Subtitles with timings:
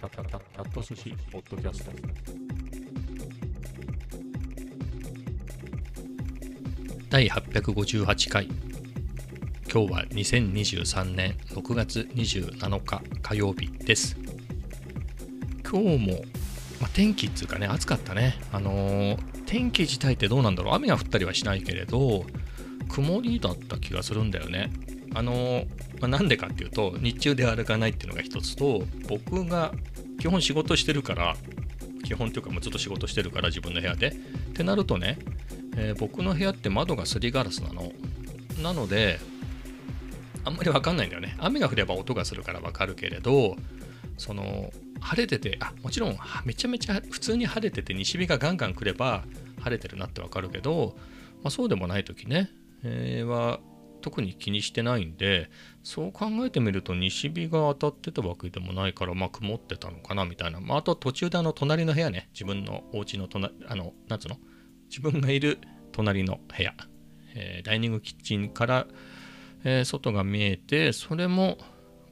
[0.00, 1.92] キャット寿司ポッドキャスト。
[7.10, 8.46] 第858回。
[9.70, 14.16] 今日は2023年6月27日火曜日です。
[15.70, 16.14] 今日も、
[16.80, 18.40] まあ、天気っていうかね暑かったね。
[18.52, 20.74] あのー天気自体ってどうなんだろう。
[20.76, 22.24] 雨が降ったりはしないけれど
[22.88, 24.72] 曇りだった気がするんだよね。
[25.14, 29.72] あのーまあなんでかっていうと日中で歩かないっていうのが一つと僕が
[30.20, 31.36] 基本仕事してるから
[32.04, 34.08] 基本というかもうずっと仕事してるから自分の部屋で。
[34.08, 34.12] っ
[34.52, 35.18] てなるとね、
[35.76, 37.92] えー僕の部屋って窓がすりガラスなの。
[38.62, 39.18] なので
[40.44, 41.36] あんまりわかんないんだよね。
[41.38, 43.56] 雨が降れば音がするからわかるけれど
[44.18, 49.24] その晴れててあもちろんめちゃめちゃ普通に晴れてて西日がガンガン来れば
[49.60, 50.94] 晴れてるなってわかるけど、
[51.42, 52.50] まあ、そうでもない時ね、
[52.82, 53.60] えーは
[54.00, 55.50] 特に気にしてないんで
[55.82, 64.36] そう考えてみると西日が当たってたわけでもないからまあ曇ってたのかなみたいな、まあ、あと途中であの隣の部屋ね自分のお家の隣あのなんつうの？
[64.88, 65.58] 自分がいる
[65.92, 66.74] 隣の部屋、
[67.34, 68.86] えーダイニングキッチンから、
[69.64, 71.58] えー外が見えてそれも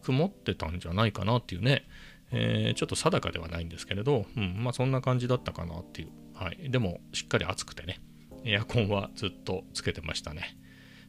[0.02, 1.86] 曇ってたんじゃないかなっていうね、
[2.30, 8.00] えーちょっと定かではないんですけれど、うん、まあそんな感じだったかなっていう、はい、でもしっかり暑くてね
[8.44, 10.56] エアコンはずっとつけてましたね、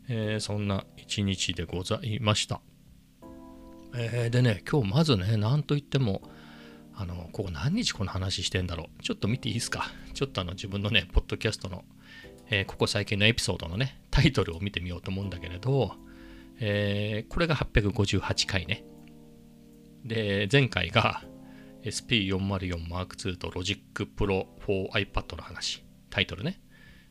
[0.09, 2.61] えーそんな一日でございました、
[3.95, 6.21] えーでね今日まずねなんといっても
[6.95, 9.03] あのここ何日この話してんだろう。
[9.03, 9.85] ちょっと見ていいですか？
[10.13, 11.85] ちょっとあの自分のねポッドキャストの、
[12.49, 15.93] えーここ最近のエピソードのねタイトルを見てみようと思うんだけれど、
[16.59, 18.83] えーこれが858回ね。
[20.03, 21.23] で前回が
[21.83, 23.79] SP404M2 と Logic
[24.17, 25.85] Pro for iPad の話。
[26.09, 26.59] タイトルね。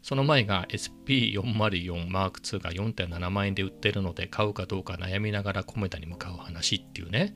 [0.02, 7.34] その前が SP404M2 が4.7万円で売ってるので買うかどうか悩みながらコメダに向かう話っていうね、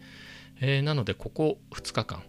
[0.60, 2.22] えーなのでここ2日間、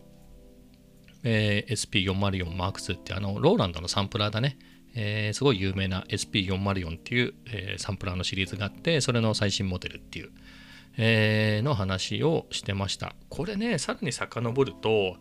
[1.24, 4.58] えー SP404M2 ってあのローランドのサンプラーだね、
[4.96, 10.32] えーすごい有名な SP404 っていう、えサンプラーのシリーズがあってそれの最新モデルっていう、
[10.98, 13.16] えの話をしてました。
[13.30, 15.18] これねさらに遡ると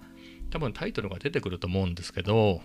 [0.51, 2.61] 多分タイトルが出てくると思うんですけど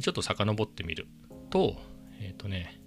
[0.00, 1.08] ちょっと遡ってみる
[1.50, 1.76] と
[2.20, 2.80] えっ、とね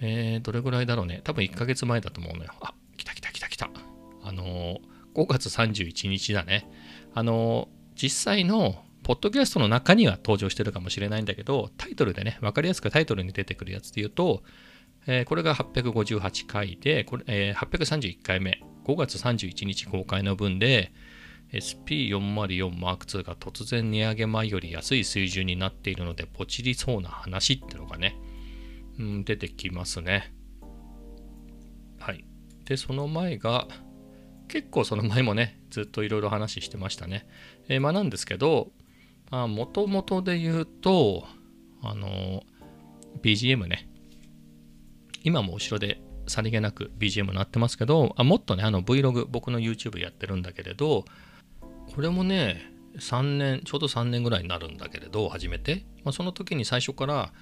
[0.00, 1.20] えーどれぐらいだろうね。
[1.24, 2.52] 多分1ヶ月前だと思うのよ。
[2.60, 3.70] あ来た来た来た来た。
[4.22, 4.76] あのー
[5.14, 6.70] 5月31日だね。
[7.14, 14.42] あのー実際のポッドキャストの中には登場してるかもしれないんだけどタイトルでね分かりやすくタイトルに出てくるやつで言うと、
[15.06, 18.62] えーこれが858回でこれ、えー831回目。
[18.84, 20.92] 5月31日公開の分で
[21.52, 28.16] SP404M2 が突然値上げ前より安い水準になっているのでポチりそうな話ってのがね、
[28.98, 30.34] うん、出てきますね。
[31.98, 32.24] はい。
[32.64, 33.66] でその前が
[34.48, 37.26] 結構その前もねずっといろいろ話してましたね、
[37.68, 38.70] えーまあなんですけど
[39.30, 41.24] もともとで言うと
[41.82, 42.42] あの
[43.22, 43.88] BGM ね。
[45.24, 51.04] 今も後ろでさりげなく BGM なってますけどあもっとねあの Vlog 僕の YouTube やってるんだけれど
[51.94, 57.32] これもね3年ちょうど3年ぐらいになるんだけれど始めて、まあ、その時に最初から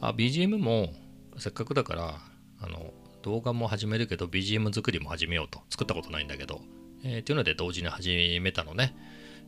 [0.00, 0.92] あ BGM も
[1.38, 2.14] せっかくだから
[2.60, 5.60] あの動画も始めるけど BGM 作りも始めようと。
[5.70, 6.60] 作ったことないんだけど、
[7.02, 8.94] えーっていうので同時に始めたのね、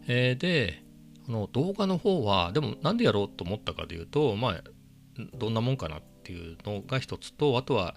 [0.08, 0.82] えーで
[1.28, 4.62] あの動画の方はでもなんでやろうと思ったかというとまあ
[5.34, 7.94] どんなもんかなっていうのが一つとあとは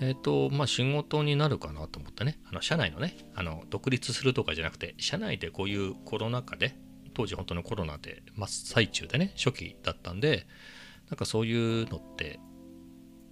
[0.00, 2.38] えっ、とまあ仕事になるかなと思ってね。
[2.48, 6.76] あの社内のねあの独立するとかじゃなくて社内でこういうコロナ禍で
[7.14, 10.46] 当時本当のコロナで真っ最中でね初期だったんで
[11.08, 12.38] なんかそういうのって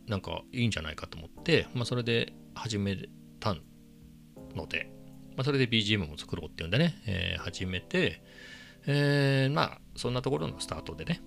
[0.07, 2.97] なんかいいんじゃないかと思って、まあ、それで始め
[3.41, 3.55] た
[4.55, 4.91] ので、
[5.37, 8.23] まあ、それで BGM も作ろうっていうんでね、えー始めて、
[8.87, 11.21] えーまあそんなところのスタートでね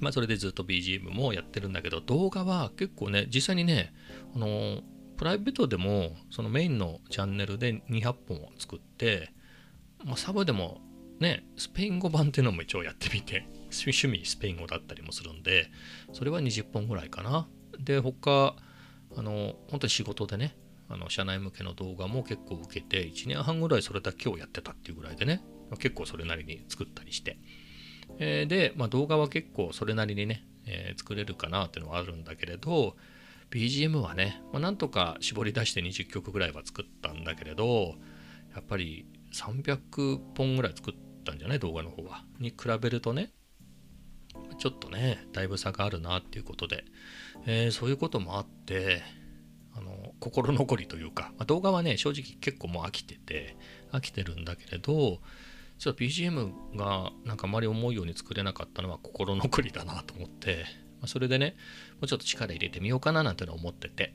[0.00, 3.92] まあそれでずっと BGM もやってるんだけど動画は結構ね実際にね
[4.34, 4.82] あの
[5.16, 9.32] プライベートでもそのメインのチャンネルで200本を作って、
[10.04, 10.80] まあ、サブでも
[11.20, 15.70] ねスペイン語版っていうのも一応やってみて 趣味スペイン語だったりもするんで
[16.12, 17.48] それは20本ぐらいかな。
[17.78, 18.56] で他
[19.16, 20.56] あの本当に仕事でね
[20.88, 25.42] あの社内向けの動画も結構受けて1年半ぐらいそれだけをやってたっていうぐらいでね
[25.78, 27.38] 結構それなりに作ったりして。
[28.18, 32.96] えーで、まあ、動画は結構それなりにね、えー作れるかなっていうのはあるんだけれど
[33.50, 37.94] BGM はね、まあ、なんとか絞り出して20曲ぐらいは作ったんだけれど
[38.54, 41.58] やっぱり300本ぐらい作ったんじゃない？
[41.58, 42.24] 動画の方は。
[42.40, 43.30] に比べるとね
[44.58, 46.84] ちょっとねだいぶ差があるなっていうことで、
[47.46, 49.02] えーそういうこともあって
[49.76, 53.56] あの心残りというか、まあ動画はね正直結構もう飽きてて
[53.92, 55.20] 飽きてるんだけれど
[55.78, 60.64] ちょっと BGM がなんかあまり思うように作れなかったのは心残りだなと思って、
[61.00, 61.56] まあ、それでね、
[61.94, 64.14] もうちょっと力入れてみようかななんての思ってて、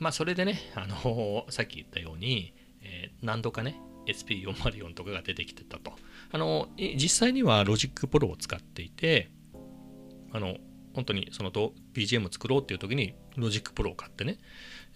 [0.00, 5.92] まあそれでね、あのさっき言ったように、えー何度かね、SP404 とかが出てきてたと。
[6.30, 9.30] あの実際には Logic Pro を使っていて、
[10.32, 10.56] あの、
[10.94, 14.38] 本当にその BGM 作ろうっていう時に Logic Pro を買ってね、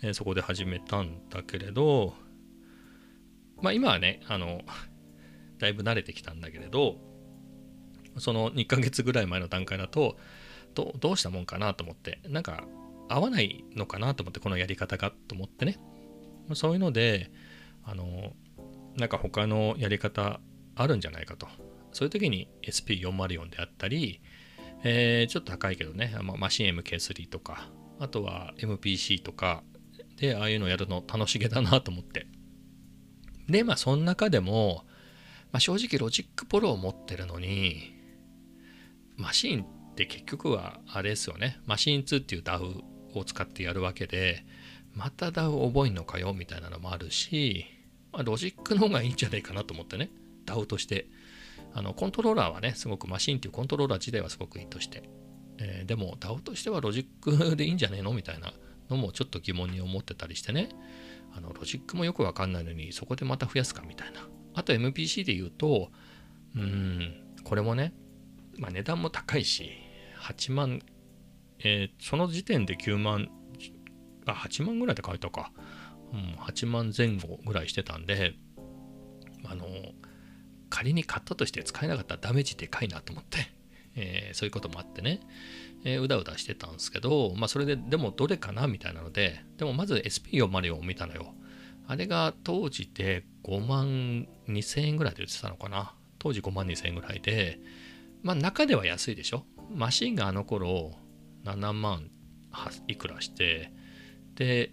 [0.03, 2.15] えそこで始めたんだけれど、
[3.63, 4.63] まあ今はね、あの、
[5.61, 6.97] だいぶ慣れてきたんだけれど、
[8.19, 10.17] その2ヶ月ぐらい前の段階だと、
[10.75, 12.65] どどうしたもんかなと思って、なんか
[13.09, 15.79] 合わないのかなと思って、このやり方がと思ってね。
[16.55, 17.31] そういうので、
[17.85, 18.33] あの、
[18.97, 20.41] なんか他のやり方
[20.75, 21.47] あるんじゃないかと。
[21.93, 24.21] そういう時に SP404 であったり、
[24.83, 27.69] えーちょっと高いけどね、まあマシン MK3 とか、
[27.99, 29.63] あとは MPC とか
[30.17, 32.27] で、ああいうのやるの楽しげだなと思って。
[33.49, 34.85] で、まあその中でも、
[35.53, 37.95] まあ、正直 Logic Pro を持ってるのに、
[39.17, 41.59] Maschine って結局はあれですよね。
[41.67, 42.83] Maschine 2っていう DAW
[43.15, 44.45] を使ってやるわけで、
[44.95, 47.67] また DAW 覚えんのかよみたいなのもあるし、
[48.13, 50.11] まあ、ロジックの方がいいんじゃないかなと思ってね。
[50.47, 51.07] DAW として。
[51.73, 55.03] あのコントローラーはね、すごく Maschine っていうコントローラー自体はすごくいいとして。
[55.59, 58.53] えーでも DAW としてはロジックでいいんじゃねえのみたいな
[58.89, 60.69] のもちょっと疑問に思ってたりしてね。
[61.37, 64.27] あのロジックもよくわかんないのにそこでまた増やすかみたいな。
[64.55, 65.91] あと MPC で言うと、
[66.57, 67.93] うん、これもね、
[68.59, 69.71] まあ、値段も高いし、
[70.21, 70.81] 8万、
[71.61, 73.29] えーその時点で9万、
[74.27, 75.53] あ、8万ぐらいで買えたか。
[76.13, 78.35] うん、8万前後ぐらいしてたんで、
[79.45, 79.67] あの、
[80.69, 83.39] 仮に買ったとして使えなかったらダメージでかいなと思って、
[83.95, 85.21] えーそういうこともあってね、
[85.85, 91.35] えーうだうだしてたんですけど、まあそれで、でもどれかなみたいなので、でもまず SP404 を見たのよ。
[91.91, 95.93] あれが当時で5万2000円ぐらいで売ってたのかな。
[96.21, 97.59] 当時5万2000円ぐらいで、
[98.23, 99.43] まあ中では安いでしょ。
[99.75, 100.93] マシンがあの頃
[101.45, 102.09] 7万
[102.87, 103.73] いくらして、
[104.37, 104.71] で、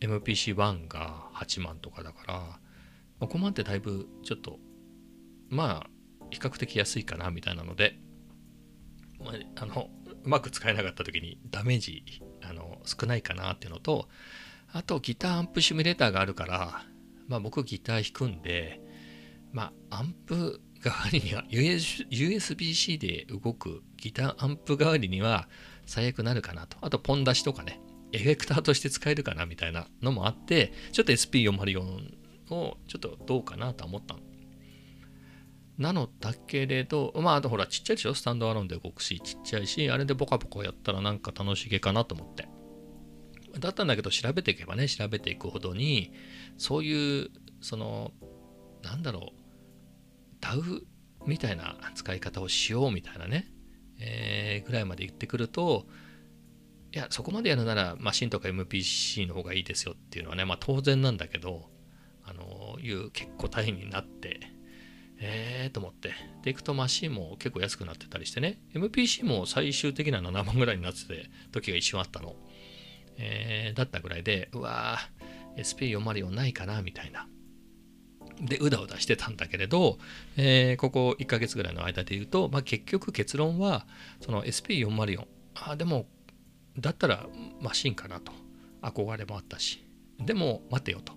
[0.00, 2.34] MPC1 が8万とかだから、
[3.18, 4.58] ま5万ってだいぶちょっと、
[5.48, 5.90] まあ
[6.28, 7.98] 比較的安いかなみたいなので、
[9.24, 9.88] ま、あの、
[10.22, 12.04] うまく使えなかった時にダメージ
[12.42, 14.10] あの少ないかなっていうのと、
[14.72, 16.82] あとギターアンプシミュレーターがあるから、
[17.28, 18.80] まあ僕ギター弾くんで、
[19.52, 25.48] まあアンプ代わりには US USB-C で動くギターアンプ代わりには
[25.86, 26.76] 最悪なるかなと。
[26.80, 27.80] あとポン出しとかね、
[28.12, 31.80] エフェクターとして使えるかなみたいなのもあって、ちょっと SP404
[32.50, 34.20] をちょっとどうかなと思ったの。
[35.78, 38.14] なのだけれど、まあ、あとほら、ちっちゃいでしょ？
[38.14, 42.46] スタンドアロンで動くし、ちっちゃいし、あれでボカボカやったらなんか楽しげかなと思って。
[43.58, 46.12] だったんだけど、調べていけばね、調べていくほどに、
[46.58, 48.12] そういう、その、
[48.82, 49.42] なんだろう、
[50.40, 50.82] DAW
[51.26, 53.52] みたいな使い方をしようみたいなね、
[53.98, 55.86] えーぐらいまで言ってくると、
[56.94, 61.70] いや、そこまでやるならマシンとか MPC の方がいいですよっていうのはね、まあ当然なんだけど、
[62.24, 64.40] あのいう結構大変になって、
[65.18, 66.12] えーと思って。
[66.42, 72.34] で、いくとマシンも結構安くなってたりしてね、MPC も最終的な7万ぐらいになってて時が一瞬あったの。
[73.18, 77.26] えーだったぐらいで、うわー、SP404 ないかなみたいな。
[78.40, 79.98] で、うだうだしてたんだけれど、
[80.36, 83.86] えーここ1ヶ月ぐらいの間で言うと、まあ、結局結論は、
[84.20, 86.06] その SP404、あ、でも、
[86.78, 87.26] だったら
[87.60, 88.32] マシンかなと。
[88.82, 89.86] 憧れもあったし。
[90.18, 91.12] でも、待てよと。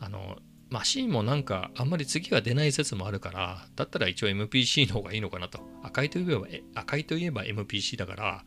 [0.00, 0.38] あの、
[0.70, 5.60] マシンもなんかあんまり次が出ない説もあるから、だったら一応 MPC の方がいいのかなと。
[5.82, 8.44] 赤いといえば、赤いといえば MPC だから、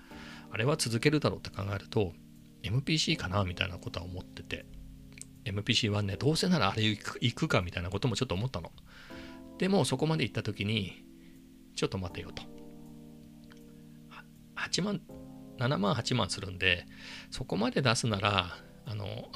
[0.50, 2.14] あれは続けるだろうって考えると、
[2.64, 4.66] MPC かなみたいなことは思ってて。
[5.46, 8.72] MPC はね、どうせならあれ行くかみたいなこともちょっと思ったの。
[9.58, 11.04] でもそこまで行った時に、
[11.76, 12.44] ちょっと待てよと。
[14.56, 15.02] 8万、
[15.58, 16.86] 7万、8万するんで、
[17.32, 19.30] そこまで出すなら、あの、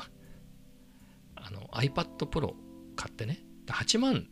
[1.35, 2.55] あの iPad Pro
[2.95, 4.27] 買ってね、8万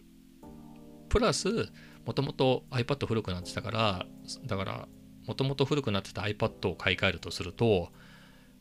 [1.10, 1.72] プラス、
[2.06, 4.06] もともと iPad 古くなってたから、
[4.46, 4.88] だから、
[5.28, 7.92] もともと古くなってた iPad を買い替えるとすると、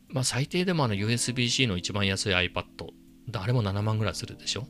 [0.09, 2.63] まあ最低でもあの USB-C の一番安い iPad、
[3.33, 4.67] あれも7万ぐらいするでしょ？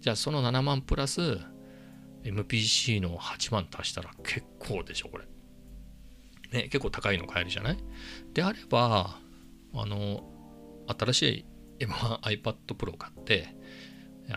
[0.00, 1.38] じゃあその7万プラス
[2.24, 5.24] MPC の8万足したら結構でしょこれ。
[6.52, 7.78] ね、結構高いの買えるじゃない？
[8.32, 9.18] であれば、
[9.74, 10.22] あの、
[10.86, 11.22] 新し
[11.80, 13.48] い M1 iPad Pro を買って、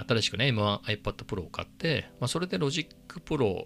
[0.07, 2.87] 新しくね、M1 iPad Pro を買って、まあ、それで Logic
[3.25, 3.65] Pro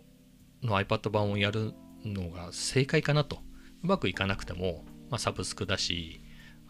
[0.63, 3.39] の iPad 版をやるのが正解かなと。
[3.83, 6.21] うまくいかなくても、まあ、サブスクだし、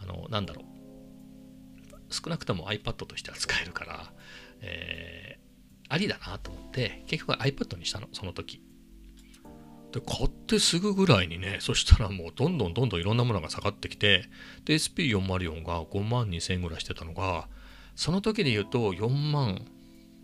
[0.01, 2.13] あの、なんだろう。
[2.13, 4.13] 少なくとも iPad としては使えるから、
[4.62, 5.41] えー
[5.91, 8.62] ありだなと思って結局 iPad にしたのその時。
[9.91, 14.24] で買ってすぐぐらいにねそしたらもうどんどんどんどんいろんなものが下がってきて
[14.63, 17.50] で SP404 が5万2000円ぐらいしてたのが
[17.98, 19.65] その時で言うと4万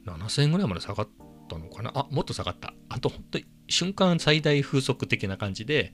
[0.05, 1.07] 7000円ぐらいまで下がっ
[1.49, 1.91] たのかな。
[1.93, 2.73] あもっと下がった。
[2.87, 5.93] あと本当に瞬間最大風速的な感じで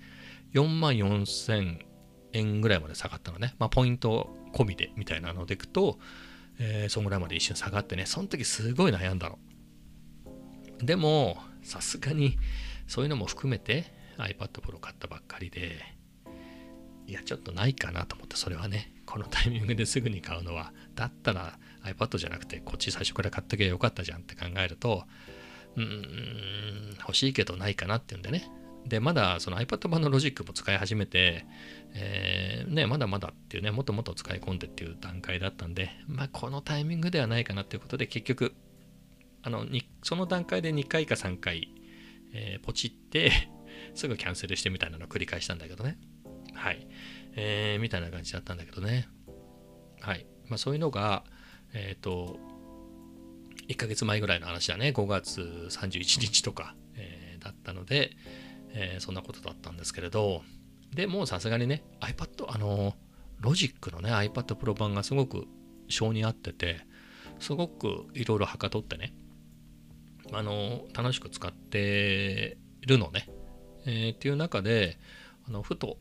[0.53, 1.79] 4万4000
[2.33, 3.55] 円ぐらいまで下がったのね。
[3.59, 5.99] まあポイント込みでみたいなのでいくと、
[6.59, 8.05] えー、そんぐらいまで一瞬下がってね。
[8.05, 9.39] その時すごい悩んだの。
[10.79, 12.37] でもさすがに
[12.87, 15.79] そういうのも含めて iPad Pro 買ったばっかりで
[17.07, 18.91] いやちょっとないかなと思ってそれはね。
[19.05, 20.73] このタイミングですぐに買うのは。
[20.95, 25.03] だったら iPad じゃなくてこっち最初から買っとけばよかったじゃんって考えると
[25.75, 28.49] うーん欲しいけどないかなっていうんでね。
[28.87, 31.45] でまだその iPad 版のロジックも使い始めて、
[31.93, 38.53] えー、ね、まだまだっていうねもっともっと使い込んでっていう段階だったんでまあこのタイミングではないかなっていうことで結局
[39.41, 39.65] あの
[40.03, 41.73] その段階で2回か3回
[42.33, 43.31] えー、ポチって
[43.95, 45.97] すぐキャンセルしてみたいなのを繰り返したんだけどね。
[46.53, 46.87] はい。
[47.35, 49.07] えー、みたいな感じだったんだけどね。
[50.01, 50.25] はい。
[50.47, 51.23] まあそういうのが、
[51.73, 52.39] えっ、ー、と、
[53.67, 54.89] 1ヶ月前ぐらいの話だね。
[54.89, 58.11] 5月31日とか、えー、だったので、
[58.74, 60.44] えー、そんなことだったんですけれど、
[60.94, 62.96] でもさすがにね、iPad、あの、
[63.39, 65.48] ロジックのね、iPad Pro 版がすごく
[65.89, 66.82] 性に合ってて、
[67.39, 69.13] すごくいろいろはかとってね、
[70.32, 73.27] あの楽しく使ってるのね。
[73.86, 74.98] えー、っていう中で
[75.48, 75.98] あのふと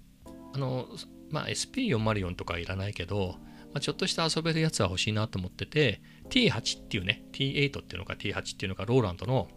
[0.55, 0.87] あの、
[1.31, 3.37] まあ、SP404 とかいらないけど、
[3.73, 6.00] まあ、ちょっとした遊べるやつは欲しいなと思ってて
[6.31, 9.49] T8 っていうね T8 っていうのか T8 っていうのかローランドの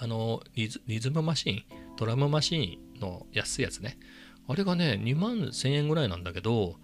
[0.00, 1.64] あのリズリズムマシン
[1.98, 3.98] ドラムマシンの安いやつね
[4.46, 6.76] あれがね2万1000円ぐらいなんだけど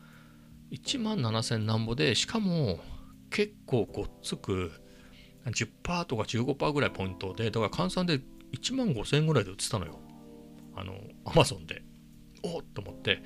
[0.73, 2.81] 1万7000なんぼでしかも
[3.31, 4.73] 結構ごっつく
[5.51, 8.21] 10%とか15%ぐらいポイントで、だから換算で
[8.53, 9.99] 1万5000円ぐらいで売ってたのよ。
[10.75, 10.95] あの、
[11.25, 11.83] アマゾンで。
[12.43, 13.23] おっと思って、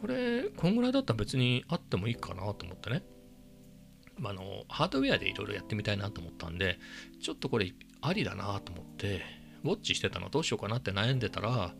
[0.00, 3.02] これ、こんぐらいだったら別にあってもいいかなと思ってね。
[4.22, 6.78] あの、ハードウェアでいろいろやってみたいなと思ったんで、
[7.20, 9.22] ちょっとこれありだなと思って、
[9.64, 11.74] ウォッチしてたのどうしようかなって悩んでたら、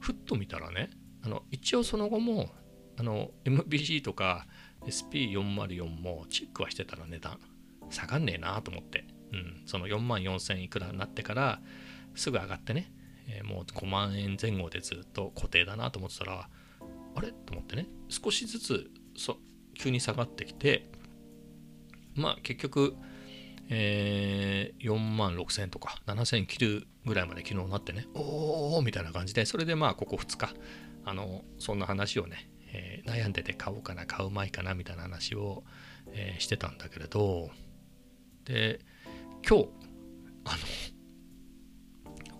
[0.00, 0.90] ふっと見たらね、
[1.22, 2.50] あの、一応その後も、
[2.96, 4.46] あの、MBC とか
[4.86, 7.38] SP404 もチェックはしてたの値段。
[7.90, 9.06] 下がんねえなと思って。
[9.32, 11.60] うん、その4万4000いくらになってから
[12.14, 12.90] すぐ上がってね、
[13.28, 16.48] えー、もう5万円前後でずっと固定だなと思ってたら
[17.14, 17.28] あれ？
[17.32, 19.36] と思ってね少しずつそ
[19.74, 20.90] 急に下がってきて
[22.14, 22.96] まあ結局、
[23.70, 30.54] えー、4万6000円とか7000切るぐらいまで昨日なってねおおみたいな感じでそれでまあここ2日
[31.04, 35.64] あのそんな話をね、えー、悩んでて買おうかな買うまいかなみたいな話を、
[36.12, 37.50] えー、してたんだけれど
[38.44, 38.80] で
[39.46, 39.68] 今日、
[40.44, 40.58] あの、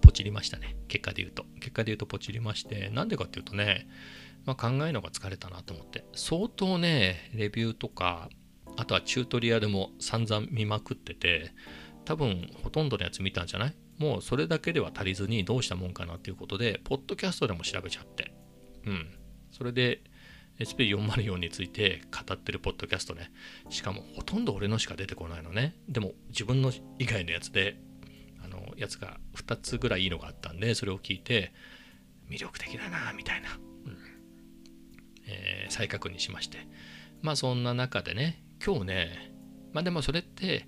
[0.00, 0.76] ポチりましたね。
[0.88, 1.44] 結果で言うと。
[1.60, 3.88] 結果で言うとポチりまして、なんでかっていうとね、
[4.44, 6.04] まあ、考えるのが疲れたなと思って。
[6.14, 8.28] 相当ね、レビューとか、
[8.78, 11.50] あとはチュートリアルも散々見まくってて、
[12.04, 13.74] 多分ほとんどのやつ見たんじゃない？
[13.98, 18.32] もうそれだけでは足りずにどうしたもんかなっていうことで、ポッドキャストでも調べちゃって。
[18.86, 19.10] うん。
[19.50, 20.00] それで、
[20.60, 23.32] SP404 について語ってるポッドキャストね。
[23.68, 25.74] しかもほとんど俺のしか出てこないのね。
[25.88, 27.76] でも自分の以外のやつで、
[28.44, 31.52] あの、やつが2つぐらいいいのがあったんで、それを聞いて、
[32.30, 33.48] 魅力的だな、みたいな、
[33.86, 33.98] うん
[35.26, 36.58] えー、再確認しまして。
[37.22, 39.32] まあそんな中でね、今日ね、
[39.72, 40.66] まあでもそれって、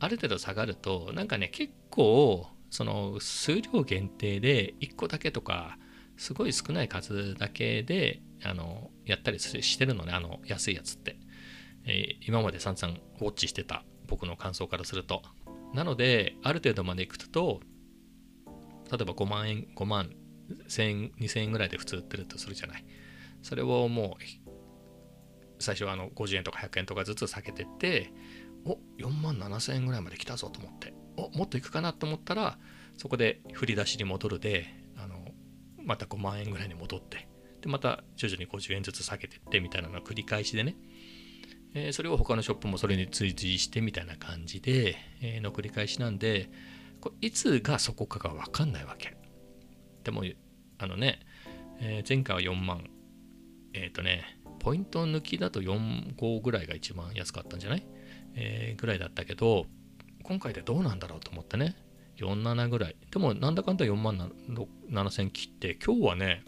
[0.00, 5.78] ある程度下がると、なんかね、結構、その数量限定で1個だけとか、
[6.18, 11.16] すごい少ない数だけであのやったりしてるのねあの安いやつって、
[11.86, 15.22] えー、今まで散々ウォッチしてた僕の感想からすると。
[15.74, 17.60] なのである程度までいくと
[18.90, 20.10] 例えば5万円5万
[20.66, 22.84] 1000円2000円ぐらいで普通売ってるとするじゃない。
[23.42, 24.47] それをもう
[25.58, 28.12] 最初はあの50円とか100円とかずつ下げてって
[28.64, 32.58] お4万7000円ぐらいまで来たぞと思っておもっといくかなと思ったら
[32.96, 35.16] そこで振り出しに戻るであの
[35.84, 37.28] また5万円ぐらいに戻って
[37.60, 40.76] で、また徐々に50円ずつ下げてってみたいなの繰り返しでね、
[41.74, 46.50] えー、それを他のショップもそれに追随してみたいな感じで、えー、の繰り返しなんで、
[47.00, 49.16] こいつがそこかがわかんないわけ。
[50.04, 50.24] でも、
[50.78, 51.20] あのね、
[51.80, 52.88] えー、前回は4万、
[53.72, 57.86] えっ、とね、ポイント抜きだと4、5ぐらいが一番安かったんじゃない？
[58.34, 59.66] えー、ぐらいだったけど、
[60.22, 61.76] 今回でどうなんだろうと思ってね、
[62.18, 62.96] 4、7ぐらい。
[63.10, 64.32] でも、なんだかんだ4万
[64.90, 66.44] 7000切って、今日はね、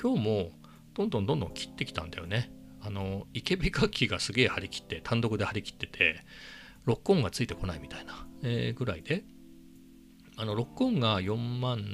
[0.00, 0.50] 今日も
[0.94, 2.50] どんどんどんどん切ってきたんだよね。
[2.80, 6.24] あの、イケビカ機がすげえ張り切って、単独で張り切ってて、
[6.84, 8.26] ロックオンがついてこないみたいな。
[8.42, 9.24] えーぐらいで、
[10.36, 11.92] あの、ロックオンが4万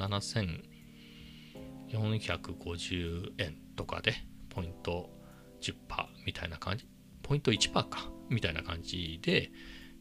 [1.91, 4.15] 7450円とかで、
[4.59, 5.09] ポイント
[5.61, 5.73] 10%
[6.27, 6.87] みたいな感じ、
[7.23, 9.53] ポイント1%か、みたいな感じで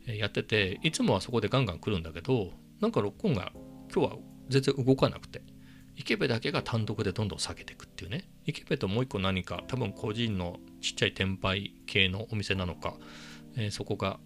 [0.07, 3.51] やってて、いつもはそこでガンガン来るんだけど、なんかロックオンが
[3.93, 4.17] 今日は
[4.49, 5.43] 全然動かなくて、
[5.95, 8.29] 池部だけが単独でどんどん下げていくっていうね。
[8.45, 12.95] 池部ともう一個何か、多分個人のちっちゃい転売系のお店なのか、
[13.55, 14.19] えーそこが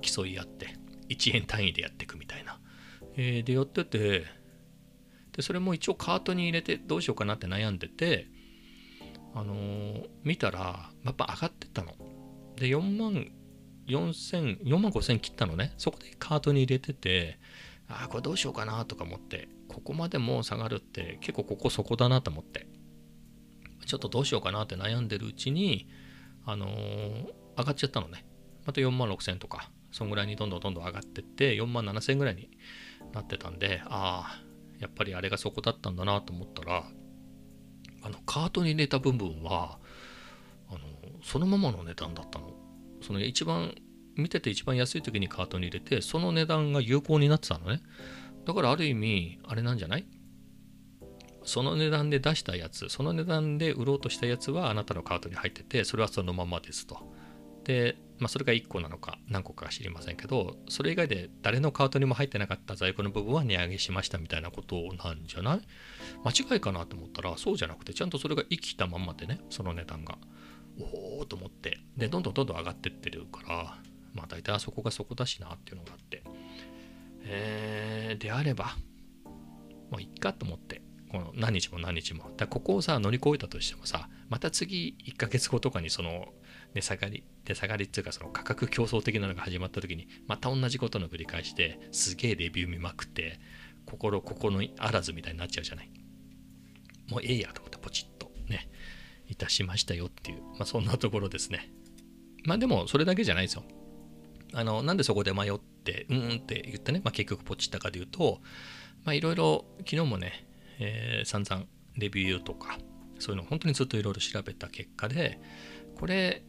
[0.00, 0.76] 競い合って、
[1.08, 2.60] 1円単位でやっていくみたいな。
[3.16, 4.26] えーで、やってて、
[5.32, 8.28] で、それも一応カートに入れてどうしようかなって悩んでて、
[9.34, 11.94] あのー見たら、やっぱ上がってったの。
[12.56, 13.32] で、4万
[13.86, 15.72] 4000、4万5000切ったのね。
[15.76, 17.38] そこでカートに入れてて、
[17.88, 22.66] ああ、これどうしようかなとか思って、ここまでもう下がるって結構ここそこだなと思って、
[23.86, 25.88] ちょっとどうしようかなって悩んでるうちに、
[26.44, 28.24] あのー上がっちゃったのね。
[28.64, 32.48] また4万6000とか、そんぐらいにどんどんどんどん上がってって、4万7000ぐらいに
[33.12, 34.42] なってたんで、ああ、
[34.78, 36.84] やっぱりあれがそこだったんだなと思ったら、
[38.02, 39.78] あの、カートに入れた部分は、
[40.68, 40.80] あの、
[41.22, 42.52] そのままの値段だったの。
[43.00, 43.74] その一番、
[44.16, 47.80] 見てて一番安い時にカートに入れて、その値段が有効になってたのね。
[48.44, 50.06] だからある意味、あれなんじゃない？
[51.44, 57.12] その値段で出したやつ、その値段で売ろうとしたやつはあなたのカートに入ってて、それはそのままですと。
[57.64, 65.60] で、まあ、それが1個なのか何個か知りませんけど、それ以外で誰のカートにも入ってなかった在庫の部分は値上げしましたみたいなことなんじゃない？
[66.24, 70.18] 間違いかなと思ったら、そうじゃなくて、ちゃんとそれが生きたまんまでね、その値段が。
[70.78, 73.78] おおと思って、で、どんどんどんどん上がってってるから、
[74.14, 76.22] まあ大体あそこがそこだしなっていうのがあって、
[77.24, 78.76] えー、であれば、
[79.90, 82.30] もういっかと思って、この何日も何日も。
[82.36, 86.28] だここをさ、乗り越えたとしてもさ、また次1ヶ月後とかにその
[86.74, 93.40] 値下がり、値下がりっていうかその価格競争的なのが始まった時に、また同じことの繰り返しで、すげえレビュー見まくって、
[93.86, 95.90] 心、心あらずみたいになっちゃうじゃない。
[97.08, 98.68] もうええやと思ってポチッとね、
[99.28, 101.72] いたしましたよっていう、まあそんなところですね。
[102.44, 103.64] まあでもそれだけじゃないですよ。
[104.54, 108.40] あの、なんでそこで迷って、うんうんって言ってね、まあ結局ポチったかで言うと、
[109.04, 110.46] まあいろいろ昨日もね、
[110.78, 112.78] えー散々レビューとか、
[113.18, 115.40] そういうの本当にずっといろいろ調べた結果で、
[115.96, 116.42] これ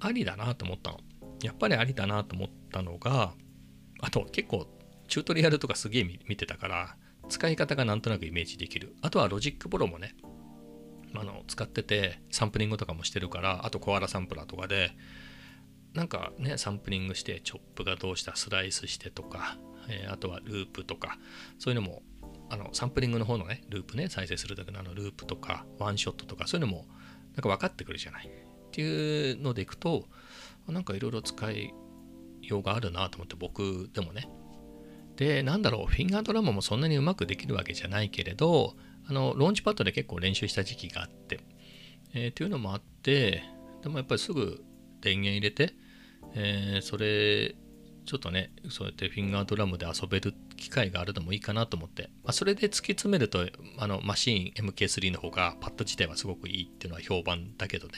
[0.00, 1.00] ありだなと思ったの。
[1.42, 3.34] やっぱりありだなと思ったのが、
[4.00, 4.66] あと結構
[5.08, 6.96] チュートリアルとかすげえ見てたから、
[7.28, 8.96] 使い方がなんとなくイメージできる。
[9.02, 10.14] あとは Logic Pro もね、
[11.14, 14.92] あの使っててサンプリングとかもしてるから、あと Koala Sampler とかで、
[15.94, 19.58] なんかね、サンプリングして、チョップがどうした、スライスしてとか、
[19.88, 21.18] えーあとはループとか、
[21.58, 22.02] そういうのも、
[22.48, 26.86] あのサンプリングの方のね、ループね、再生するだけのあのループとか、ワンショットとか、そういうのも、
[27.34, 28.30] なんか分かってくるじゃない。
[28.70, 30.06] っていうのでいくと、
[30.68, 31.74] なんかいろいろ使い
[32.42, 34.28] ようがあるなと思って、僕でもね。
[35.16, 38.76] で、なんだろう、フィンガードラムもそんなにうまくできるわけじゃないけれど、
[39.08, 41.40] あの、ローンチパッドで結構練習した時期があって、
[42.14, 43.42] えーっていうのもあって、
[43.82, 44.64] でもやっぱりすぐ
[45.00, 45.74] 電源入れて、
[46.34, 47.56] えーそれ、
[48.06, 57.94] ちょっとね、そうやってフィンガードラムで遊べるっ機会があるのもいいかなと思って、まあ、それで突き詰めると、あの、マシーン MK3 の方がパッド自体はすごくいいっていうのは評判だけどね、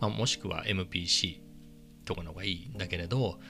[0.00, 1.40] まあ、もしくは MPC
[2.04, 3.40] とかの方がいいんだけれど、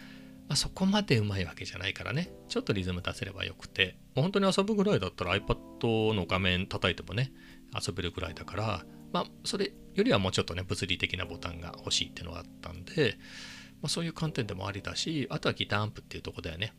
[0.49, 7.33] まあ、そこまでうまいわけじゃないからね、ちょっとリズム出せればよくて、もう本当に遊ぶぐらいだったら iPad の画面叩いてもね、
[7.75, 13.19] 遊べるぐらいだから、まあ、それよりはもうちょっとね、物理的なボタンが欲しいっていうのがあったんで、
[13.83, 16.75] まあ、そういう観点でもありだし、あとはギターアンプっていうとこだよね。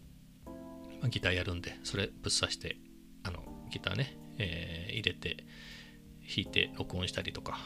[1.10, 2.78] ギターやるんで、それぶっ刺して、
[3.24, 5.46] あの、ギターね、えー入れて、
[6.22, 7.58] 弾いて録音したりとか、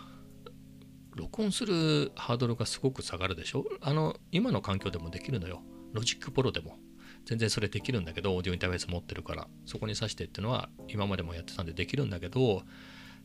[1.15, 3.65] 録音するハードルがすごく下がるでしょ？
[3.81, 5.61] あの、今の環境でもできるのよ。
[5.93, 6.77] Logic Pro でも。
[7.25, 12.63] 全然それできるんだけど、オーディオインターフェース持ってるから、そこに挿してっていうのは今までもやってたんでできるんだけど、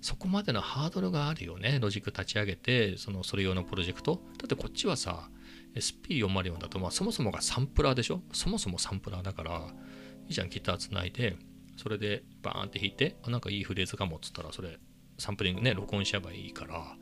[0.00, 1.78] そこまでのハードルがあるよね。
[1.80, 4.22] ロジック立ち上げて、そのそれ用のプロジェクト。
[4.38, 5.28] だってこっちはさ、
[5.76, 8.22] SP404 だと、まあ、そもそもがサンプラーでしょ？
[8.32, 9.68] そもそもサンプラーだから、
[10.28, 11.36] いいじゃん、ギターつないで、
[11.76, 14.78] それでバーンって弾いて、あなんかいいフレーズかもっつったら、それ、
[15.18, 16.96] サンプリングね、録音しちゃえばいいから、ま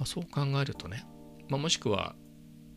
[0.00, 1.04] あ、そう考えるとね、
[1.48, 2.14] まあ、もしくは、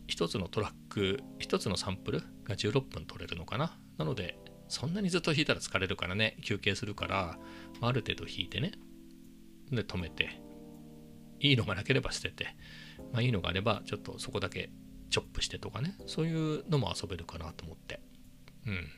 [0.06, 3.76] 一つのトラック、一つのサンプルが16分取れるのかな。
[3.98, 7.38] なので、そんなにずっと弾いたら疲れるからね、休憩するから、
[7.80, 8.72] まあある程度弾いてね、
[9.70, 10.40] で、止めて、
[11.40, 12.56] いいのがなければ捨てて、
[13.12, 14.70] まあ、いいのがあれば、ちょっとそこだけ
[15.10, 18.00] チョップしてとかね、そういうのも遊べるかなと思って。
[18.66, 18.88] うん。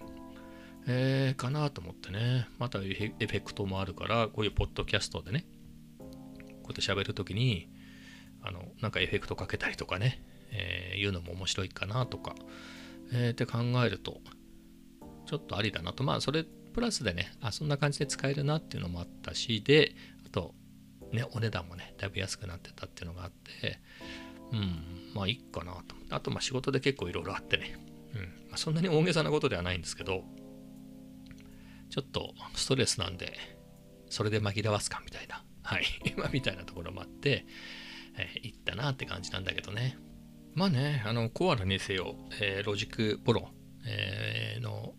[0.86, 2.48] えー、かなと思ってね。
[2.58, 5.46] またエフェクトもあるから、こういうポッドキャストでね、
[5.98, 6.08] こう
[6.68, 7.68] やって喋るときに、
[8.42, 12.34] あの、なんかエフェクトかけたりとかね、えーいうのも面白いかなとか、
[13.12, 14.20] えーって考えると、
[15.26, 16.04] ちょっとありだなと。
[16.04, 19.94] まあ、それプラスでね、あ、そんな感じで使えるなっていうのもあったし、で、
[20.26, 20.54] あと、
[21.12, 23.80] ね、お値段もね、だいぶ安くなってたっていうのがあって、
[24.52, 25.96] うん、まあいいかなと。
[26.10, 27.76] あと、まあ仕事で結構いろいろあってね、
[28.14, 30.24] うん、まあ、そんなに大げさなことではないんですけど、
[31.90, 33.32] ちょっとストレスなんで、
[34.08, 35.84] それで紛らわすかみたいな、はい、
[36.16, 37.46] 今みたいなところもあって、
[38.16, 39.96] えー行ったなって感じなんだけどね。
[40.54, 43.50] まあね、あの、 Koala にせよ、えー Logic Pro、
[43.86, 44.94] えーの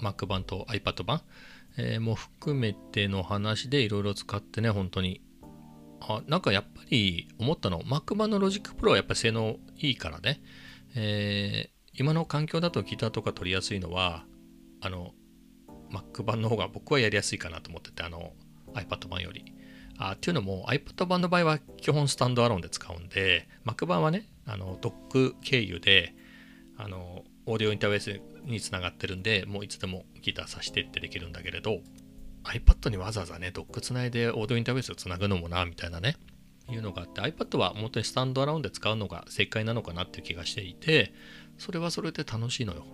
[0.00, 1.22] Mac 版と iPad 版、
[1.76, 5.22] えーも含めての話でいろいろ使ってね、本当に。
[6.00, 10.42] あ、なんかやっぱり思ったの、Mac 版の Logic Pro はやっぱり性能いいからね、
[10.94, 14.24] えー今の環境だとギターとか録りやすいのは、
[14.80, 15.12] あの、
[15.90, 18.32] Mac 版の方が僕はやりやすいかなと思ってて、あの、
[18.74, 19.44] iPad 版より。
[20.02, 26.14] あっていうのも iPad 版の場合は基本スタンドアローンで使うんで Mac 版はねあのドック経由で
[26.78, 31.80] あのオーディオインターフェースにつながってるんでもういつでもギターさしてってできるんだけれど
[32.44, 36.16] iPad にわざわざねドックつないでオーディオインターフェースをつなぐのもなみたいなね
[36.70, 41.12] いうのがあって iPad は本当にスタンドアローンで使うのが正解なのかなっていう気がしていて
[41.58, 42.86] それはそれで楽しいのよ。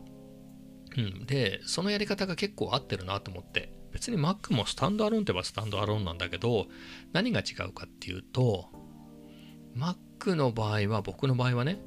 [0.96, 3.74] うん、でそのやり方が結構合ってるなと思って。
[3.92, 6.66] 別に Mac もスタンドアローンって言えばスタンドアローンなんだけど
[7.14, 8.68] 何が違うかっていうと
[9.74, 11.80] Mac の場合は僕の場合はね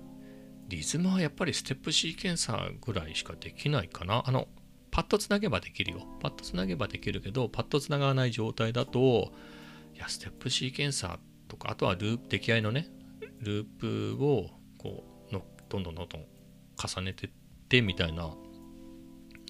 [0.70, 4.24] リズムはやっぱりステップシーケンサーぐらいしかできないかな。
[4.26, 4.48] あの
[4.92, 6.08] パッドつなげばできるよ。
[6.20, 9.32] パッドつなげばできるけどパッドつながらない状態だと
[9.94, 11.18] いやステップシーケンサー
[11.48, 12.88] とかあとはループ出来合いのね
[13.40, 16.26] ループをこうのどんどんどんどん
[16.76, 17.30] 重ねてっ
[17.68, 18.34] てみたいな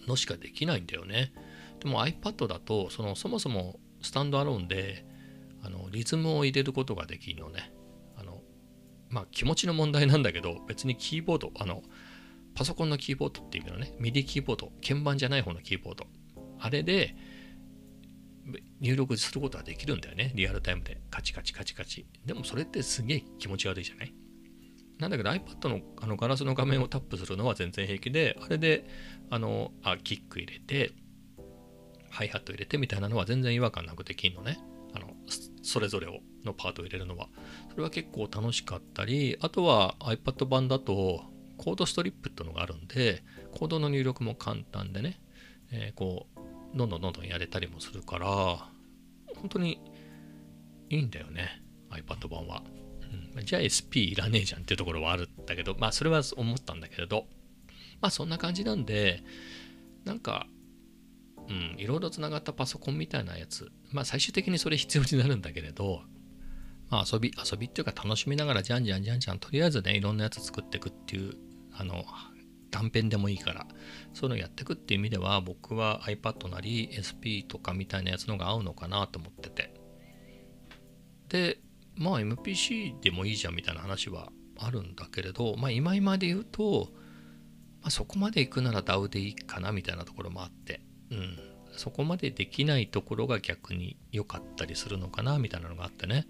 [0.10, 1.32] のしかできないんだよね。
[1.80, 5.06] でも iPad だとそのそもそもスタンドアローンで
[5.63, 7.72] あのリズムを入れることができるのね。
[8.17, 8.41] あの
[9.10, 11.84] まあ気持ちの問題なんだけど別にキーボードあの
[12.56, 16.06] パソコンのキーボードっていうのねミディキーボード鍵盤じゃない方のキーボード。
[16.60, 17.15] あれで
[18.82, 20.32] 入力することはできるんだよね。
[20.36, 21.00] リアルタイムで。
[21.12, 22.06] カチカチカチカチ。
[22.26, 24.13] でもそれってすげえ気持ち悪いじゃない？
[24.99, 28.85] なんだけど iPad のあのガラスの画面をタップするのは全然平気であれで
[29.29, 30.91] あのあキック入れて
[32.09, 34.59] ハイハット入れてみたいなのは全然違和感なくできんのね
[34.93, 35.07] あの
[35.63, 37.27] それぞれをのパートを入れるのは。
[37.69, 41.23] それは結構楽しかったりあとは iPad 版だと
[41.57, 45.19] コードストリップっていうのがあるんでコードの入力も簡単でね、
[45.71, 46.39] えーこう
[46.77, 49.81] どんどんどんどんやれたりもするから本当に
[50.89, 52.62] いいんだよね iPad 版は、
[53.36, 57.26] うん、じゃあ SP いらねえじゃんっていうところはあるんだけどまあそれは思ったんだけれど。
[58.02, 59.24] まあそんな感じなんで
[60.06, 60.48] なんか
[61.48, 63.72] うんいろいろつながったパソコンみたいなやつ。
[63.91, 66.02] まあ最終的にそれ必要になるんだけれど
[66.89, 71.34] まあ遊び遊びっていうか楽しみながらじゃんじゃんじゃんじゃんとりあえずねいろんなやつ作っていくっていう
[71.74, 72.06] あの
[72.69, 73.65] 断片でもいいから
[74.13, 79.74] そういうのやっていくっていう意味では僕は iPad なり SP とかみたいなやつのが合うのかなと思ってて。
[81.30, 81.60] で
[81.99, 86.89] まあ MPC でもいいじゃんみたいな話はあるんだけれどまあ今今で言うと、
[87.81, 90.81] まあ、そこまで行くなら DAW でいいかなみたいなところもあって
[91.12, 91.38] うん。
[91.77, 96.27] そこまでできないところが逆に良かったりするのかなみたいなのがあってね。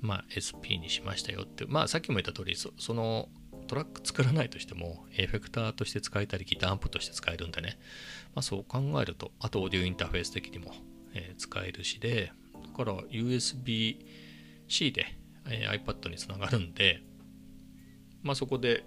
[0.00, 1.66] まあ SP にしましたよって。
[1.66, 3.28] まあさっきも言った通りそその
[3.66, 7.78] トラック作らないとしてもエフェクターとして使えたりギターアンプとして使えるんでね、
[8.34, 10.72] まあ、そう考えるとあとオーディオインターフェース的にも、
[11.14, 13.98] えー使えるしでだから USB
[14.68, 15.06] C で、
[15.46, 17.02] えー iPad につながるんで
[18.22, 18.84] まあそこで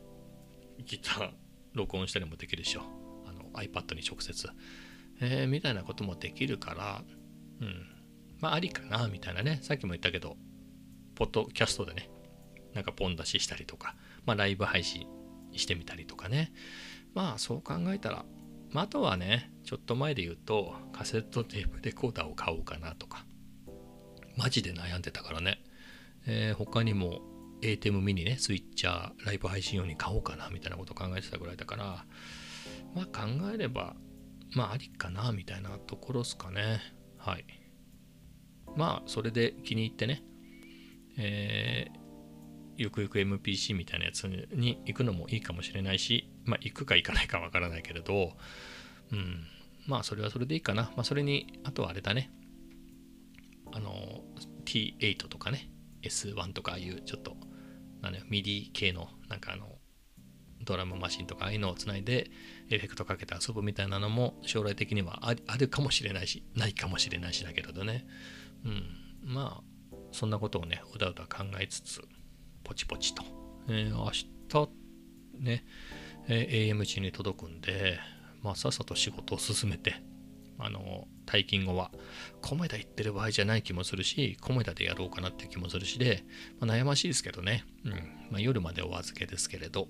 [0.85, 1.31] ギター
[1.73, 2.81] 録音したりもできるでしょ
[3.25, 4.49] あの iPad に直接、
[5.21, 7.03] えーみたいなこともできるから
[7.61, 7.85] うん
[8.39, 10.37] まあありかなみたいなねさっきも言ったけど
[11.15, 12.09] ポッドキャストでね
[12.73, 15.07] なんかポン出ししたりとか、まあ、ライブ配信
[15.53, 16.51] してみたりとかね。
[17.13, 18.25] まあそう考えたら、
[18.71, 23.25] まあ、あとはね、ちょっと前で言うと、カセットテープレコーダーを買おうかなとか、
[24.37, 25.61] マジで悩んでたからね。
[26.25, 27.21] えー他にも
[27.62, 32.05] ATEM ミニね、スイッチャー、ライブ配信用に買おうかなみたいなこと考えてたぐらいだから、
[32.95, 33.95] まあ考えれば、
[34.55, 36.79] まあありかなみたいなところですかね。
[37.17, 37.45] はい。
[38.75, 40.23] まあそれで気に入ってね、
[41.17, 41.99] えー
[42.79, 48.32] ゆくゆく MPC みたいなやつに行くのもいいかもしれないし、まあ、行くか行かないかわからないけれど、
[49.12, 49.43] うん、
[49.86, 50.84] まあ、それはそれでいいかな。
[50.95, 52.32] まあ、それに、あとはあれだね、
[53.73, 54.23] あの、
[54.63, 55.69] T8 とかね、
[56.01, 57.35] S1 とか、ああいうちょっと、
[58.01, 59.77] なんだよ、 MIDI 系の、なんかあの、
[60.62, 62.29] ドラムマシンとかああいうのをつないで
[62.69, 68.05] エフェクトかけて遊ぶみたいなのも将来的にはあるかもしれないしないかもしれないしだけれどね。
[68.65, 68.83] うん。
[69.23, 72.01] まあそんなことをねうだうだ考えつつ
[72.65, 73.23] ポチポチと、
[73.69, 74.69] えー明日
[75.39, 75.65] ね、
[76.27, 77.97] えー AM 値に届くんで
[78.41, 79.95] まあ、さっさと仕事を進めて、
[80.57, 81.91] あの、退勤後は、
[82.41, 86.23] 米田行ってる場合じゃない気もするし、米田でやろうかなっていう気もするしで、
[86.59, 87.65] まあ、悩ましいですけどね。
[87.85, 87.91] うん。
[88.31, 89.87] まあ、夜までお預けですけれど。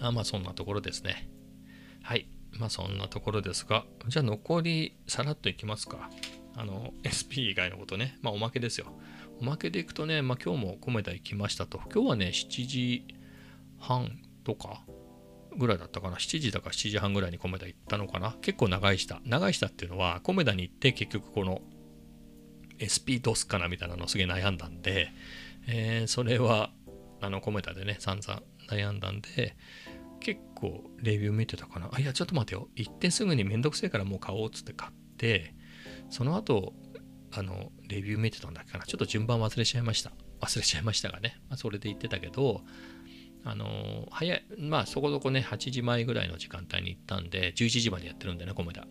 [0.00, 1.28] あまあ、そんなところですね。
[2.02, 2.26] はい。
[2.52, 6.08] まあ、そんなところですが、じゃあ残り、さらっといきますか。
[6.56, 8.18] あの、SP 以外のことね。
[8.22, 8.86] まあ、おまけですよ。
[9.40, 11.82] おまけでいくとね、まあ、今日も米田行きましたと。
[11.92, 13.04] 今日はね、7時
[13.78, 14.84] 半とか
[15.56, 18.36] ぐらいだったかな？7時だか7時半ぐらいに米田行ったのかな？
[18.42, 19.20] 結構長い下。
[19.24, 21.62] 長い下っていうのは、米田に行って結局この
[22.82, 25.08] SP ドスかなみたいなのすげえ悩んだんで、
[25.66, 26.70] えー、それは、
[27.20, 29.56] あの、米田でね、散々悩んだんで、
[30.20, 31.90] 結構レビュー見てたかな？
[31.92, 32.68] あ、いや、ちょっと待てよ。
[32.74, 35.54] 行ってすぐにめんどくせえからもう買おうっつって買って、
[36.10, 36.74] その後、
[37.32, 38.84] あの、レビュー見てたんだっけかな？
[38.84, 40.12] ちょっと順番忘れちゃいました。
[40.40, 41.40] 忘れちゃいましたがね。
[41.48, 42.62] まあ、それで言ってたけど、
[43.44, 48.86] あの早い、まあそこそこね、8時前ぐらいの時間帯に行ったんで、11時までやってるんでね、コメダ。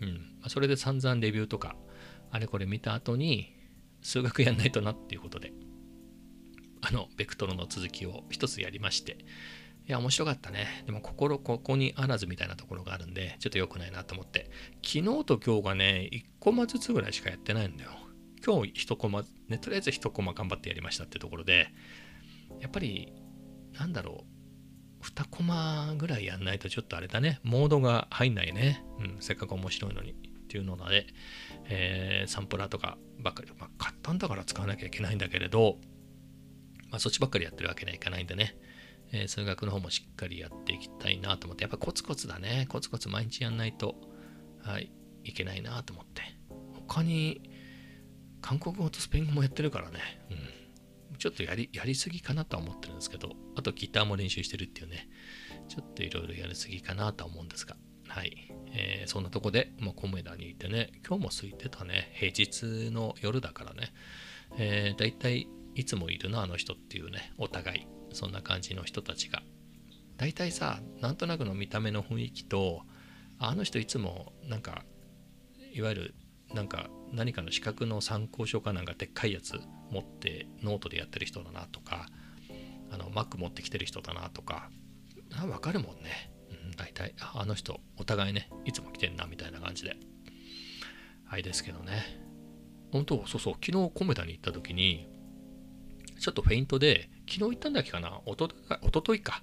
[0.00, 0.34] うん。
[0.40, 1.76] ま、それで散々レビューとか、
[2.30, 3.54] あれこれ見た後に、
[4.02, 5.52] 数学やんないとなっていうことで、
[6.80, 9.18] あの、ベクトルの続きを一つやりまして、
[9.88, 10.84] いや、面白かったね。
[10.86, 14.50] でも、心ここにあらずみたいなところがあるんで、ちょっと良くないなと思って、
[14.84, 17.90] 昨日と今日がね、1コマずつぐらいしかやってないんだよ。
[18.44, 21.68] 今日1コマ、ね、とりあえず1コマ頑張ってやりましたってところで、
[22.60, 23.12] やっぱり
[23.78, 24.24] なんだろ
[25.00, 28.84] う、2コマぐらいやんないとちょっとあれだね、モードが入んないね。
[28.98, 30.14] うん、せっかく面白いのに。
[30.48, 31.06] っていうので、
[31.66, 35.76] えー、サンプラーとかばっかり、まあ、買ったんだから使わなきゃいけないんだけれど、
[36.90, 38.56] まあ、そっちばっかりやってるわけにはいかないんでね、
[39.12, 42.66] えー、数学の方もしっかりやっていきたいなと思って、やっぱコツコツだね。
[42.70, 43.96] コツコツ毎日やんないと、
[44.62, 44.90] はい、
[45.22, 46.22] いけないなと思って。
[46.88, 47.42] 他に、
[48.40, 49.98] 韓国語とスペイン語もやってるからね。
[50.30, 50.57] うん。
[51.16, 55.08] ちょっとやりやりすぎかなとは思ってるんですけど、あとギターも練習してるっていうね、
[55.68, 57.76] ちょっといろいろやりすぎかなとは思うんですが、
[58.08, 58.52] はい。
[58.72, 63.92] えー、そんなとこで、まあ、コメダにいてね、今日も空いてたね、平日の夜だからね、
[64.58, 69.42] えー、だいたいいつもいるな、あの人っていうね、お互い、そんな感じの人たちが。
[70.16, 72.82] だいたいさ、なんとなくの見た目の雰囲気と、
[73.38, 74.84] あの人いつもなんか、
[75.72, 76.14] いわゆる
[76.54, 82.06] なんか何かの資格の参考書かなんかでっかいやつ持ってノートでやってる人だなとか
[82.90, 84.70] あの Mac 持ってきてる人だなとか
[85.48, 89.96] わかるもんね、うん、大体あの人お互いねいつも来てんなみたいな感じで。
[91.30, 91.92] あれですけどね。
[92.90, 95.06] 本当そうそう昨日コメダに行った時に
[96.18, 98.20] ちょっとフェイントで昨日行ったんだっけかな？
[98.24, 99.42] おとおとといか。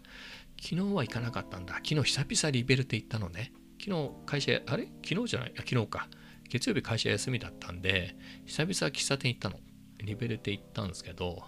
[0.59, 1.75] 昨日は行かなかったんだ。
[1.75, 3.51] 昨日久々リベルテ行ったのね。
[3.79, 4.87] 昨日会社あれ？
[5.07, 5.53] 昨日じゃない？
[5.55, 6.09] 昨日か。
[6.49, 9.59] 月曜日会社休みだったんで久々喫茶店行ったの
[10.03, 11.43] リベルテ行ったんですけど、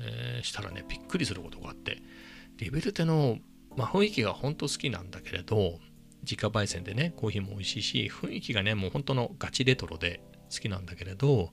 [0.00, 1.98] えー、したらね、びっくりすることがあって、
[2.56, 3.38] リベルテの、
[3.76, 5.78] まあ、雰囲気が本当好きなんだけれど、
[6.22, 11.52] 自家焙煎でね、コーヒーも美味しいし、雰囲気がね、もう本当のガチレトロで好きなんだけれど、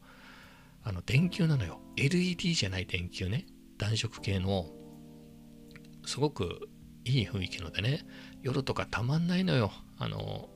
[0.83, 1.81] あの、電球なのよ。
[1.97, 3.45] LED じゃない電球ね。
[3.77, 4.71] 暖色系の、
[6.05, 6.69] すごく
[7.03, 8.05] いい雰囲気のでね、
[8.41, 9.71] 夜とかたまんないのよ。
[9.97, 10.49] あの、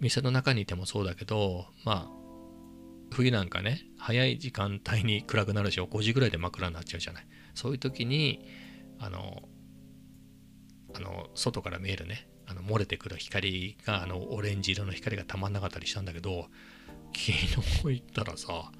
[0.00, 2.16] 店の中にいてもそうだけど、まあ、
[3.12, 7.26] 冬なんかね、早い時間帯に暗くなるし、5時ぐらいで真っ暗になっちゃうじゃない。
[7.54, 8.46] そういう時に、
[8.98, 9.42] あの、
[10.94, 16.48] あの外から見えるね、あの漏れてくる光が、あの、オレンジ色の光がたまんなかったりしたんだけど、
[17.14, 18.70] 昨日行ったらさ、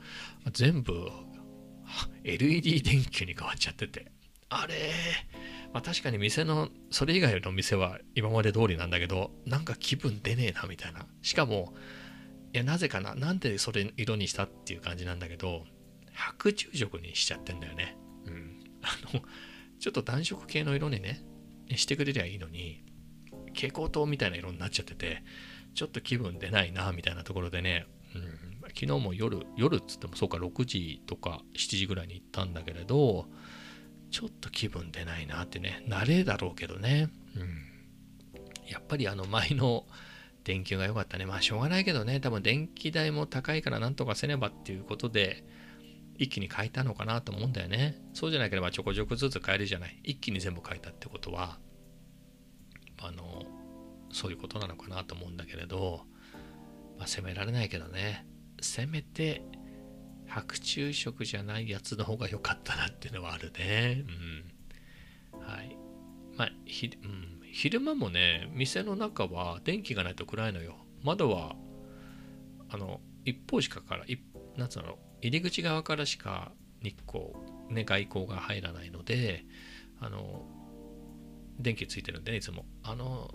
[0.52, 1.08] 全部
[2.24, 4.12] LED 電球に変わっちゃってて、
[4.48, 4.92] あれ
[5.76, 11.04] まあ確かに店の、それ以外の店は今まで通りなんだけど、なんか気分出ねえなみたいな。
[11.20, 11.74] しかも、
[12.54, 15.64] いや、なぜかななんでそれ色にしたっていう感じなんだけど、
[16.14, 17.94] 白昼色にしちゃってんだよね。
[18.24, 18.64] うん。
[18.80, 19.20] あの、
[19.78, 21.22] ちょっと暖色系の色にね、
[21.74, 22.82] してくれりゃいいのに、
[23.48, 25.22] 蛍光灯みたいな色になっちゃってて、
[25.74, 27.84] ちょっと気分出ないな、みたいなところでね、
[28.14, 28.22] うん、
[28.68, 33.26] 昨日も夜、夜っつってもそうか、6時とか7時ぐらいに行ったんだけれど、
[34.10, 38.70] ちょっと気分出ないなってね、慣れだろうけどね、うん。
[38.70, 39.86] やっぱりあの前の
[40.44, 41.26] 電球が良かったね。
[41.26, 45.44] まあしょうがないけどね、多分電気代も高いからなんとかせねばっていうことで、
[46.18, 48.00] 一気に変えたのかなと思うんだよね。
[48.14, 49.98] そうじゃなければちょこちょこずつ変えるじゃない。
[50.02, 51.58] 一気に全部変えたってことは、
[52.98, 53.44] あの、
[54.12, 56.02] そういうことなのかなと思うんだけれど、
[56.98, 58.26] まあ、責められないけどね、
[58.60, 59.42] せめて
[60.36, 64.04] 白昼食じゃないやつの方が良かったなっていうのはあるね。
[65.32, 65.40] うん。
[65.40, 65.78] はい。
[66.36, 67.40] まあ、ひ、うん。
[67.50, 70.76] 昼間もね、店の中は電気がないと暗いのよ。
[71.02, 71.56] 窓は、
[72.68, 74.18] あの、一方しかから、い
[74.56, 77.30] なんつうの、入り口側からしか日光、
[77.70, 79.46] ね、外光が入らないので、
[80.00, 80.44] あの、
[81.58, 82.66] 電気ついてるんでね、いつも。
[82.82, 83.30] あの、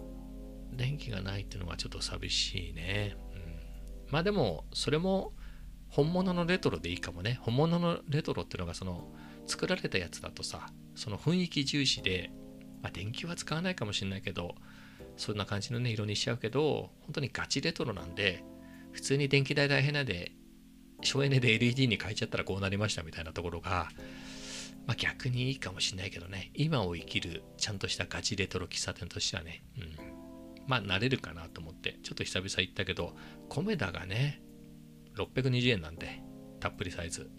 [0.72, 3.18] 電気がないっていうのはちょっと寂しいね。
[3.34, 5.34] うん、まあでも、それも
[5.92, 7.38] 本物のレトロでいいかもね。
[7.42, 9.10] 本物のレトロっていうのがその
[9.46, 12.32] 作られたやつだとさ、その雰囲気重視で、
[12.82, 14.56] まあ、電気は使わないかもしれないけど、
[15.18, 18.44] そんな感じのね、色にしちゃうけど、本当にガチレトロなんで、
[18.94, 20.32] 普通に電気代大変なんで、
[21.02, 23.90] 省エネで LED に変えちゃったらこうなりましたみたいなところが、
[24.88, 29.96] まあ、逆にいいかもしれないけどね、今を生きるちゃんとしたガチレトロ喫茶店としてはね、うん、
[30.68, 33.14] まあ慣れるかなと思って、ちょっと久々行ったけど、
[33.50, 34.42] コメダがね、
[35.26, 36.24] 620円なんで、
[36.60, 37.30] たっぷりサイズ。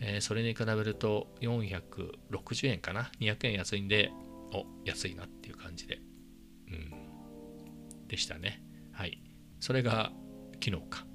[0.00, 4.10] えー、それに比べると460円かな ?200 円安いんで、
[4.52, 6.00] お、安いなっていう感じで。
[6.68, 8.06] うん。
[8.08, 8.62] でしたね。
[8.92, 9.22] はい。
[9.60, 10.12] それが
[10.62, 11.06] 昨日か。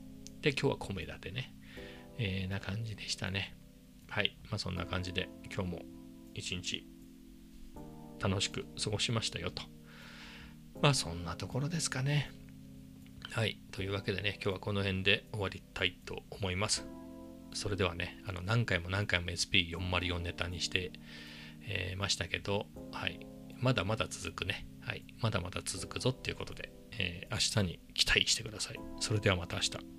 [0.42, 1.54] で、今日はコメダでね。
[2.18, 3.56] えー、な感じでしたね。
[4.10, 4.38] はい。
[4.50, 5.82] まあそんな感じで今日も
[6.34, 6.86] 一日
[8.20, 9.64] 楽しく過ごしましたよと。
[10.82, 12.32] まあそんなところですかね。
[13.32, 13.60] はい。
[13.72, 16.88] というわけでね、今日はこの辺で終わりたいと思います。
[17.54, 20.92] それではね、あの何回も何回も SP404 ネタにして、
[21.68, 23.20] えー、ましたけど、はい。
[23.60, 24.66] まだまだ続くね。
[24.82, 25.06] はい。
[25.22, 28.80] まだまだ続くぞっていうことで、えー、明日に期待してください。
[29.00, 29.99] それではまた明日。